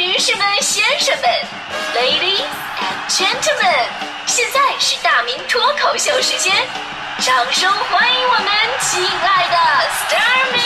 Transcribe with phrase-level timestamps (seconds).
[0.00, 1.28] 女士们、先生们
[1.94, 2.40] ，Ladies
[2.80, 3.84] and Gentlemen，
[4.24, 6.56] 现在是大明脱口秀时间，
[7.18, 8.46] 掌声欢迎我们
[8.80, 9.56] 亲爱的
[9.90, 10.60] s t a r m y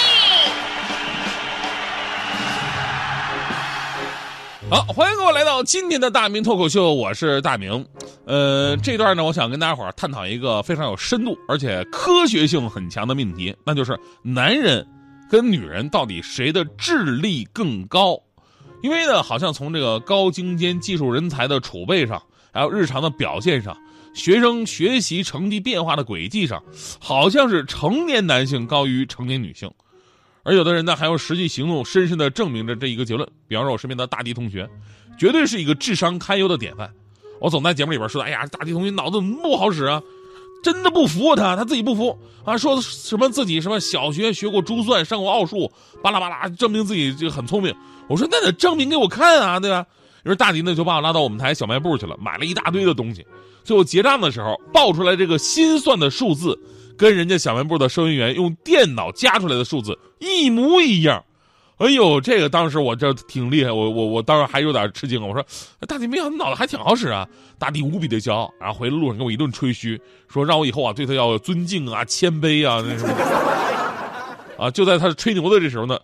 [4.71, 7.85] 好，欢迎各位来到今天的大明脱口秀，我是大明。
[8.27, 14.87] 呃，这段呢，我想跟大家伙探讨一个非常有深度而且科学性很强的命题，那就是男人
[15.29, 18.17] 跟女人到底谁的智力更高？
[18.85, 22.23] 因为呢，好像从这个高精尖技术人才的储备上，
[22.53, 23.75] 还有日常的表现上，
[24.13, 26.63] 学生学习成绩变化的轨迹上，
[27.01, 29.71] 好像是成年男性高于成年女性。
[30.43, 33.27] 而有的人呢，还用实际行动深深的证明着这一个结论。
[33.49, 34.69] 比方说，我身边的大地同学，
[35.19, 36.93] 绝对是一个智商堪忧的典范。
[37.41, 40.03] 我总在节目里边说：“哎呀，大地同学脑子怎么不好使啊？”
[40.65, 45.71] 真的不服他，他自己不服啊，说什么自己什么小学学过珠算，上过奥数，
[46.03, 47.73] 巴拉巴拉，证明自己就很聪明。
[48.09, 49.85] 我说那得证明给我看啊，对吧？
[50.25, 53.27] 于是大迪呢就把我拉到我们台小卖部去了，买了一大堆的东西。
[53.63, 56.59] 最后结账的时候，报出来这个心算的数字，
[56.97, 61.23] 跟人家小卖部的收银员用电脑加出来的数字一模一样。
[61.79, 65.21] 哎呦，这个当时我这挺厉害，我我我当时还有点吃惊。
[65.21, 65.45] 我说
[65.89, 67.27] 大弟，没想到脑子还挺好使啊！
[67.59, 73.13] 大弟无比的骄傲，然后回了路上跟我一顿吹嘘，说让我以后啊对他要尊敬啊、谦卑啊那什么。
[74.57, 75.99] 啊，就在他吹牛的这时候呢，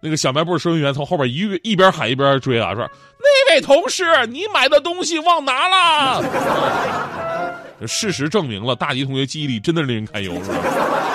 [0.00, 2.88] 那个小卖部收银员从后边一一边喊一边追啊，说
[3.18, 6.24] 那位同事，你买的东西忘拿了。
[7.86, 10.32] 事实证明了，大迪同学记忆力真的令人堪忧，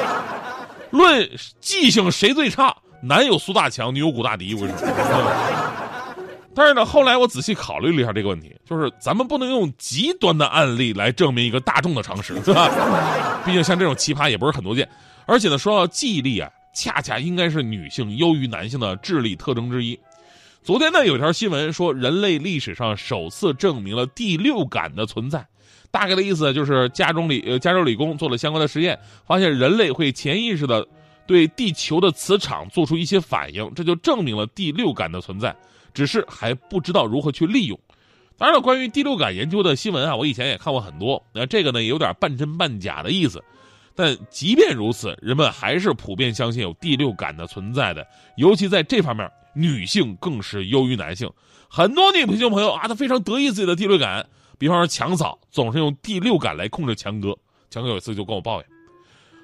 [0.91, 1.27] 论
[1.59, 2.75] 记性谁最差？
[3.01, 4.73] 男有苏大强，女有古大迪，为什么？
[6.55, 12.67] 但是呢，后来我仔细考虑了一下这个问题，就是咱们不能用极端的案例来证明一个大众的常识，是吧？
[13.45, 14.89] 毕竟像这种奇葩也不是很多见。
[15.27, 19.99] 而且呢，说到记忆力啊，恰恰应该是女性优于男性的智力特征之一。
[20.63, 25.45] 昨天呢，有条新闻说，人类历史上首次证明了第六感的存在。
[25.91, 30.85] 大概的意思就是加州理呃加州理工做了相关的实验，发现人类会潜意识的。
[31.27, 35.55] 对地球的磁场做出一些反应，这就证明了第六感的存在，
[35.93, 37.77] 只是还不知道如何去利用。
[38.37, 43.43] 当然了，关于第六感研究的新闻啊，我以前也看过很多，那这个呢也有点半真半假的意思。
[43.93, 48.07] 但即便如此，人们还是普遍相信有第六感的存在的，
[48.37, 51.27] 尤其在这方面，女性更是优于男性。
[51.67, 54.25] 很多女性朋友啊，她非常得意自己的第六感，
[54.59, 57.35] 比方说强嫂总是用第六感来控制强哥，
[57.71, 58.69] 强哥有一次就跟我抱怨：“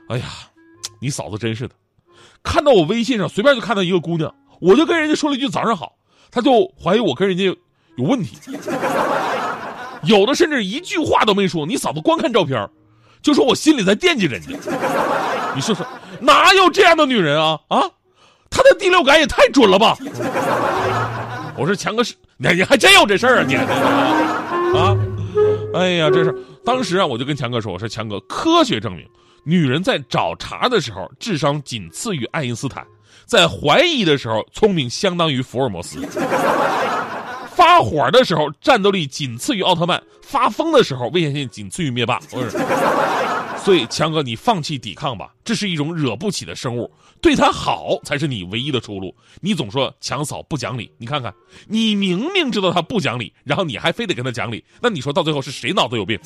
[0.07, 0.27] 哎呀。”
[1.03, 1.75] 你嫂子真是的，
[2.41, 5.97] 看到我微信上随便就看到一个姑娘，我就跟人家说了一句早上好，
[6.31, 7.43] 她就怀疑我跟人家
[7.97, 8.37] 有问题，
[10.03, 11.65] 有的甚至一句话都没说。
[11.65, 12.69] 你嫂子光看照片，
[13.21, 14.47] 就说我心里在惦记人家。
[15.53, 15.85] 你说说，
[16.21, 17.81] 哪有这样的女人啊啊？
[18.49, 19.97] 她的第六感也太准了吧！
[21.57, 23.55] 我说强哥是，你你还真有这事儿啊你
[24.79, 24.97] 啊？
[25.73, 26.33] 哎呀，这是
[26.63, 29.05] 当时啊，我就跟强哥说，我说强哥，科学证明。
[29.43, 32.83] 女人在找茬的时候，智商仅次于爱因斯坦；
[33.25, 35.99] 在怀疑的时候，聪明相当于福尔摩斯；
[37.53, 42.19] 发火的时候，战斗力仅次于奥特曼；发疯的时候，危险性仅次于灭霸。
[43.63, 49.15] 所以，强哥，你放弃抵抗吧，这是一种惹不起的生物，对他好才是你唯一的出路。
[49.39, 51.33] 你总说强嫂不讲理，你看看，
[51.65, 56.19] 你明明知道他不讲理，然后你还非得跟他讲理，那你说到最后是谁脑子有病？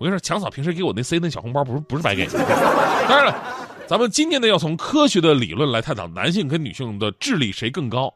[0.00, 2.26] 我跟你说，强嫂平时给我那塞那小红包不是不是白给。
[3.06, 3.38] 当然了，
[3.86, 8.10] 咱们今天呢要从科学的理论来探讨男性跟女性的智力谁更高。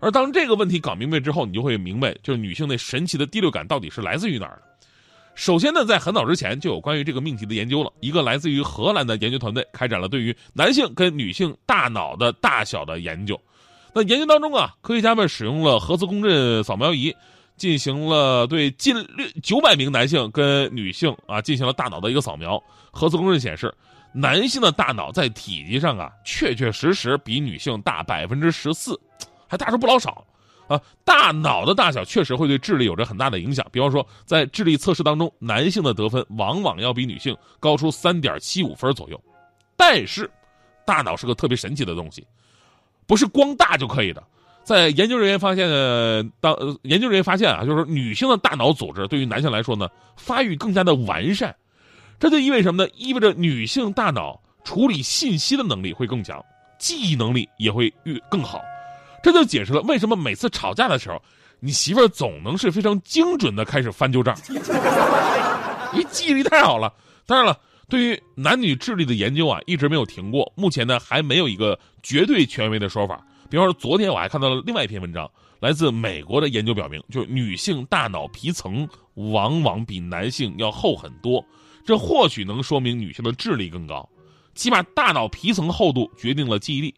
[0.00, 4.60] 而当这个问题搞明白之后，你就会明白，就是女性那神奇的第六感到底是来自于哪儿
[5.34, 7.90] 首先呢，在很早之前就有关于这个命题的研究了。
[8.00, 13.40] 一个来自于荷兰的研究团队开展了对于男性跟女性大脑的大小的研究。
[13.94, 17.16] 那研究当中啊，科学家们使用了核磁共振扫描仪。
[17.60, 22.60] 进行了对近六九百名男性跟女性啊进行了大脑的一个扫描，
[22.90, 23.72] 核磁共振显示，
[24.14, 28.98] 男性的大脑在体积上啊确确实实比女性大百分之十四，
[29.46, 30.26] 还大出不老少，
[30.68, 33.66] 啊，大脑的大小确实会对智力有着很大的影响。
[33.70, 39.22] 比方说，在智力测试当中，男性的得分往往要比女性高出三点七五分左右。
[39.76, 40.30] 但是，
[40.86, 42.26] 大脑是个特别神奇的东西，
[43.06, 44.24] 不是光大就可以的。
[44.62, 51.54] 在研究人员发现呢，当研究人员发现啊，就是女性的大脑组织对于男性来说呢，发育更加的完善，
[52.18, 52.90] 这就意味什么呢？
[52.94, 56.44] 意味着女性大脑处理信息的能力会更强，
[56.78, 58.60] 记忆能力也会越更好，
[59.22, 61.20] 这就解释了为什么每次吵架的时候，
[61.58, 64.36] 你媳妇儿总能是非常精准的开始翻旧账，
[65.92, 66.92] 你记忆力太好了。
[67.26, 67.58] 当然了，
[67.88, 73.20] 对于男女智力的研究啊，一直没有停过，目前呢还没有一个绝对权威的说法。
[73.50, 81.44] 比方说，昨天我还看到了另外一篇文章，来自美国的研究表明，就是女性大脑皮层往往比男性要厚很多，
[81.84, 84.08] 这或许能说明女性的智力更高。
[84.54, 86.94] 起码大脑皮层厚度决定了记忆力。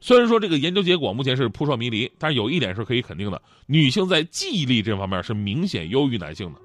[0.00, 6.60] 虽然说这个研究结果目前是扑朔迷离，但是有一点是可以肯定的：女性在记忆力这方面是明显优于男性的。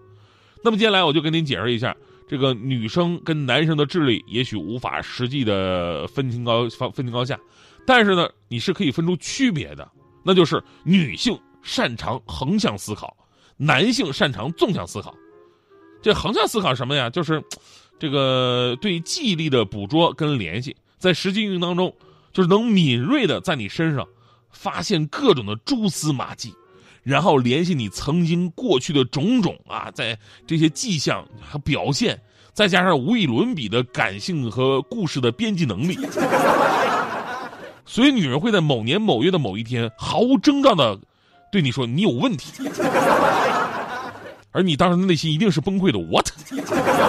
[0.64, 1.96] 那么接下来我就跟您解释一下，
[2.28, 7.40] 这个女生跟男生的智力也许无法实际的分清高分分清高下，
[7.86, 9.90] 但是呢，你是可以分出区别的，
[10.24, 13.16] 那就是女性擅长横向思考，
[13.58, 15.16] 男性擅长纵向思考。
[16.02, 17.10] 这横向思考什么呀？
[17.10, 17.44] 就是
[18.00, 21.94] 这个对记忆力的捕捉跟联系，在实际运用当中。
[22.34, 24.04] 就是能敏锐的在你身上
[24.50, 26.52] 发现各种的蛛丝马迹，
[27.04, 32.20] 然后联系你曾经过去的种种啊，在这些迹象和表现，
[32.52, 35.96] 再加上无与伦比的感性和故事的编辑能力，
[37.86, 40.98] 所以女人会在某年某月的某一天毫无征兆的
[41.52, 42.64] 对你说你有问题，
[44.52, 46.00] 而你当时的内心一定是崩溃的。
[46.00, 46.30] What？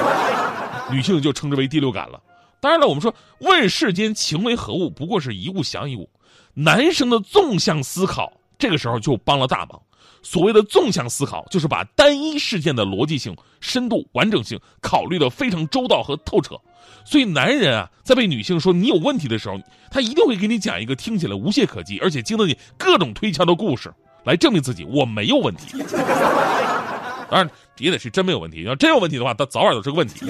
[0.91, 2.21] 女性就称之为第六感了。
[2.61, 6.09] 当然了，我们说问世间情为何物，不过是一物降一物。
[6.55, 9.81] 男生的纵向思考，这个时候就帮了大忙。
[10.23, 16.59] 所谓的纵向思考，就是把单一事件的逻辑性、深度、完整性考虑的非常周到和透彻。
[17.05, 19.59] 所以，男人啊，在被女性说你有问题的时候，
[19.91, 23.93] 他一定会给你讲一个听起来无懈可击，而且经得起各种推敲的故事，
[24.25, 25.77] 来证明自己我没有问题。
[27.31, 28.63] 当然，也得是真没有问题。
[28.63, 30.27] 要真有问题的话，他早晚都是个问题。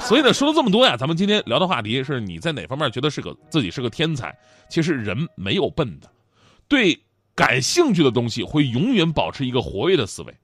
[0.00, 4.36] 所以呢，说了这么多呀，咱们今天聊的话题是你在哪方面觉得是个自己是个天才？
[4.68, 6.10] 其实人没有笨的，
[6.68, 6.98] 对
[7.34, 10.34] 感兴趣的东西会永远保持一个活跃的思维。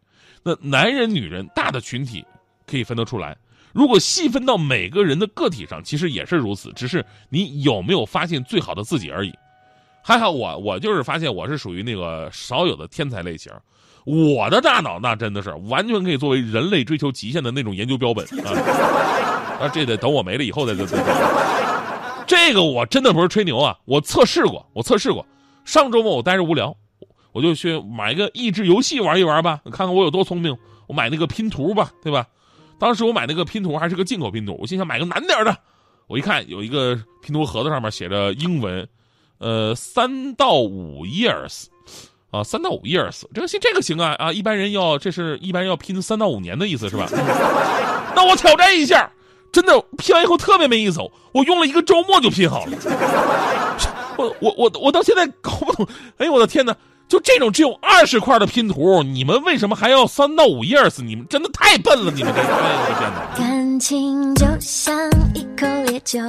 [0.43, 2.25] 那男人、女人大的群体
[2.67, 3.37] 可以分得出来，
[3.72, 9.32] 如果细分到每个人的个体上，其实也是如此，只是你有没有发现最好的自己而已。
[10.02, 13.52] 还好我，我就是发现我是属于那个少有的天才类型。
[14.05, 19.58] 我的大脑那真的是完全可以作为人类追求极限的那种研究标本啊。
[19.61, 20.96] 那，这得等我没了以后再再再。
[22.26, 25.25] 这个我真的不是吹牛啊，我测试过，我测试过。
[25.64, 26.75] 上周末我待着无聊，
[27.32, 30.56] 我就去买一个益智游戏玩一玩吧，看看我有多聪明。
[30.87, 32.26] 我买那个拼图吧，对吧？
[32.81, 35.56] 当时我买那个拼图还是个进口拼图，我心想买个难点的。
[36.09, 38.88] 我一看有一个拼图盒子上面写着英文，
[39.38, 41.67] 呃，三到五 years，
[42.31, 47.06] 啊，三到五 years，这个行，这个行啊啊，一般人要这是一般要拼三到五年的意思是吧？
[48.17, 49.09] 那我挑战一下。
[49.53, 51.00] 真的拼完以后特别没意思，
[51.32, 52.73] 我用了一个周末就拼好了。
[54.17, 55.85] 我我我我到现在搞不懂，
[56.19, 56.73] 哎呦我的天哪！
[57.11, 61.03] 就这种只有二十块的拼图，你们为什么还要三到五 years？
[61.03, 62.12] 你们真的太笨了！
[62.15, 63.37] 你们这，哎呦我天哪！
[63.37, 64.95] 感情就像
[65.35, 66.21] 一口烈酒，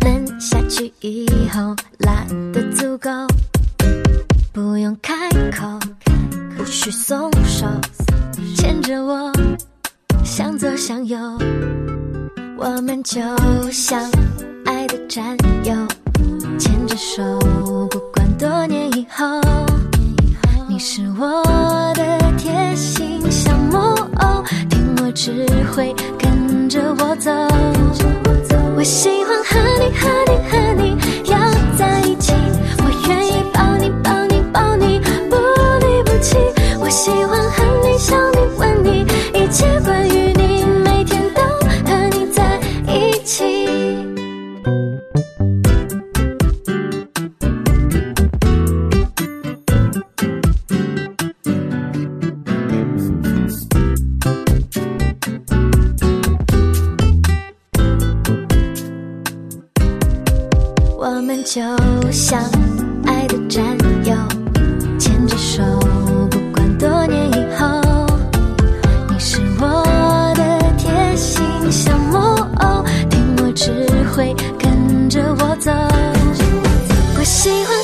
[0.00, 3.10] 闷下去以后辣的足够，
[4.52, 5.66] 不用开口，
[6.56, 7.66] 不需松手，
[8.56, 9.32] 牵着我，
[10.24, 11.18] 向左向右。
[12.56, 13.20] 我们就
[13.72, 14.00] 像
[14.64, 15.74] 爱的战友，
[16.56, 17.36] 牵着手，
[17.90, 19.26] 不管多年以后，
[61.28, 61.60] 们就
[62.10, 62.42] 像
[63.04, 63.62] 爱的战
[64.06, 64.16] 友，
[64.98, 65.62] 牵着手，
[66.30, 67.66] 不管多年以后，
[69.10, 73.70] 你是我的贴心小木偶，听我指
[74.16, 75.70] 挥，跟着我走。
[77.18, 77.77] 我喜欢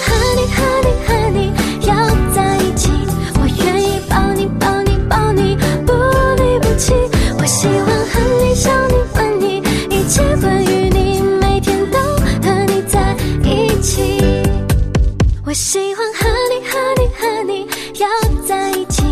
[15.55, 17.65] 我喜欢和你和你和你
[18.01, 18.09] 要
[18.45, 19.05] 在一起，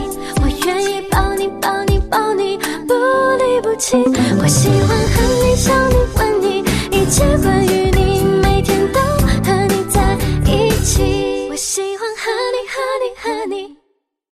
[0.43, 2.59] 我愿意抱你抱你抱你
[2.89, 2.95] 不
[3.39, 3.97] 离不弃。
[4.41, 5.92] 我喜欢和你想。